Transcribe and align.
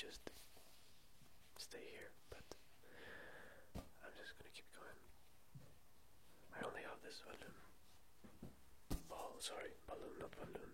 just 0.00 0.32
stay 1.60 1.84
here, 1.92 2.08
but 2.32 2.40
I'm 3.76 4.16
just 4.16 4.32
gonna 4.40 4.48
keep 4.48 4.64
going. 4.72 4.96
I 6.56 6.64
only 6.64 6.80
have 6.88 7.04
this 7.04 7.20
balloon. 7.20 7.52
Oh, 9.12 9.36
sorry, 9.44 9.76
balloon, 9.84 10.16
not 10.24 10.32
balloon. 10.40 10.72